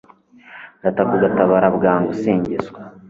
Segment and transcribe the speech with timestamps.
[0.79, 2.79] ndataka ugatabara bwangu, singizwa